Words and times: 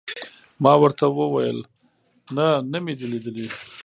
ما 0.63 0.73
ورته 0.81 1.05
وویل: 1.09 1.57
نه، 2.35 2.47
نه 2.71 2.77
مې 2.83 2.93
دي 2.99 3.05
لیدلي. 3.11 3.47